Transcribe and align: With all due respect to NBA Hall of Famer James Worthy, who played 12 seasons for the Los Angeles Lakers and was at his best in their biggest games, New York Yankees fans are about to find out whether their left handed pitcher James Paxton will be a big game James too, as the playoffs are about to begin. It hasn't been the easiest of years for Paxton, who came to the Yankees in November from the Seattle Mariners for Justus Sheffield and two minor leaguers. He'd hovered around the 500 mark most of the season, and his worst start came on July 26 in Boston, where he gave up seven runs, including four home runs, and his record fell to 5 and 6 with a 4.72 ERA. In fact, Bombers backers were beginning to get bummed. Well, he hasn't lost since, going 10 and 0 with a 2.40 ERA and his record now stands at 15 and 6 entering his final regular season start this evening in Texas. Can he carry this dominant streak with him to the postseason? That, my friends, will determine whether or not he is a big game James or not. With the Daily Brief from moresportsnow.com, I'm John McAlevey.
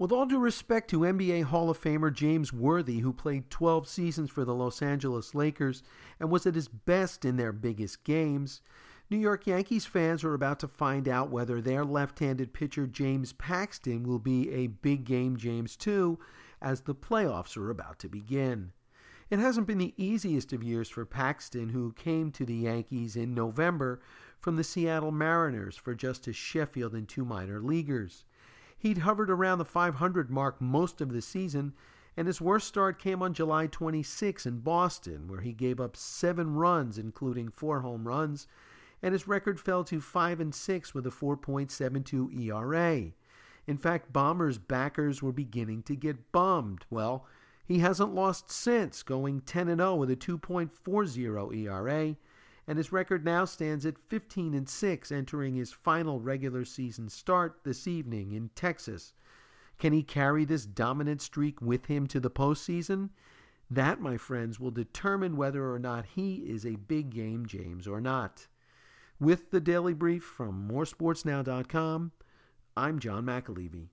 With 0.00 0.12
all 0.12 0.24
due 0.24 0.38
respect 0.38 0.88
to 0.88 1.00
NBA 1.00 1.44
Hall 1.44 1.68
of 1.68 1.78
Famer 1.78 2.10
James 2.10 2.54
Worthy, 2.54 3.00
who 3.00 3.12
played 3.12 3.50
12 3.50 3.86
seasons 3.86 4.30
for 4.30 4.46
the 4.46 4.54
Los 4.54 4.80
Angeles 4.80 5.34
Lakers 5.34 5.82
and 6.18 6.30
was 6.30 6.46
at 6.46 6.54
his 6.54 6.68
best 6.68 7.26
in 7.26 7.36
their 7.36 7.52
biggest 7.52 8.02
games, 8.02 8.62
New 9.10 9.18
York 9.18 9.46
Yankees 9.46 9.84
fans 9.84 10.24
are 10.24 10.32
about 10.32 10.58
to 10.60 10.68
find 10.68 11.06
out 11.06 11.28
whether 11.28 11.60
their 11.60 11.84
left 11.84 12.18
handed 12.18 12.54
pitcher 12.54 12.86
James 12.86 13.34
Paxton 13.34 14.04
will 14.04 14.18
be 14.18 14.50
a 14.50 14.68
big 14.68 15.04
game 15.04 15.36
James 15.36 15.76
too, 15.76 16.18
as 16.62 16.80
the 16.80 16.94
playoffs 16.94 17.54
are 17.58 17.68
about 17.68 17.98
to 17.98 18.08
begin. 18.08 18.72
It 19.28 19.38
hasn't 19.38 19.66
been 19.66 19.76
the 19.76 19.92
easiest 19.98 20.54
of 20.54 20.62
years 20.62 20.88
for 20.88 21.04
Paxton, 21.04 21.68
who 21.68 21.92
came 21.92 22.30
to 22.32 22.46
the 22.46 22.54
Yankees 22.56 23.16
in 23.16 23.34
November 23.34 24.00
from 24.38 24.56
the 24.56 24.64
Seattle 24.64 25.12
Mariners 25.12 25.76
for 25.76 25.94
Justus 25.94 26.36
Sheffield 26.36 26.94
and 26.94 27.06
two 27.06 27.26
minor 27.26 27.60
leaguers. 27.60 28.24
He'd 28.80 28.98
hovered 28.98 29.30
around 29.30 29.58
the 29.58 29.66
500 29.66 30.30
mark 30.30 30.58
most 30.58 31.02
of 31.02 31.12
the 31.12 31.20
season, 31.20 31.74
and 32.16 32.26
his 32.26 32.40
worst 32.40 32.66
start 32.66 32.98
came 32.98 33.22
on 33.22 33.34
July 33.34 33.66
26 33.66 34.46
in 34.46 34.60
Boston, 34.60 35.28
where 35.28 35.42
he 35.42 35.52
gave 35.52 35.78
up 35.78 35.98
seven 35.98 36.54
runs, 36.54 36.96
including 36.96 37.50
four 37.50 37.82
home 37.82 38.08
runs, 38.08 38.48
and 39.02 39.12
his 39.12 39.28
record 39.28 39.60
fell 39.60 39.84
to 39.84 40.00
5 40.00 40.40
and 40.40 40.54
6 40.54 40.94
with 40.94 41.06
a 41.06 41.10
4.72 41.10 42.40
ERA. 42.40 43.12
In 43.66 43.76
fact, 43.76 44.14
Bombers 44.14 44.56
backers 44.56 45.22
were 45.22 45.30
beginning 45.30 45.82
to 45.82 45.94
get 45.94 46.32
bummed. 46.32 46.86
Well, 46.88 47.26
he 47.62 47.80
hasn't 47.80 48.14
lost 48.14 48.50
since, 48.50 49.02
going 49.02 49.42
10 49.42 49.68
and 49.68 49.80
0 49.80 49.96
with 49.96 50.10
a 50.10 50.16
2.40 50.16 51.54
ERA 51.54 52.16
and 52.70 52.76
his 52.76 52.92
record 52.92 53.24
now 53.24 53.44
stands 53.44 53.84
at 53.84 53.98
15 53.98 54.54
and 54.54 54.68
6 54.68 55.10
entering 55.10 55.56
his 55.56 55.72
final 55.72 56.20
regular 56.20 56.64
season 56.64 57.08
start 57.08 57.62
this 57.64 57.88
evening 57.88 58.30
in 58.30 58.48
Texas. 58.54 59.12
Can 59.80 59.92
he 59.92 60.04
carry 60.04 60.44
this 60.44 60.66
dominant 60.66 61.20
streak 61.20 61.60
with 61.60 61.86
him 61.86 62.06
to 62.06 62.20
the 62.20 62.30
postseason? 62.30 63.10
That, 63.68 64.00
my 64.00 64.16
friends, 64.16 64.60
will 64.60 64.70
determine 64.70 65.36
whether 65.36 65.68
or 65.68 65.80
not 65.80 66.06
he 66.14 66.36
is 66.36 66.64
a 66.64 66.76
big 66.76 67.10
game 67.10 67.44
James 67.44 67.88
or 67.88 68.00
not. 68.00 68.46
With 69.18 69.50
the 69.50 69.60
Daily 69.60 69.92
Brief 69.92 70.22
from 70.22 70.70
moresportsnow.com, 70.70 72.12
I'm 72.76 73.00
John 73.00 73.24
McAlevey. 73.24 73.88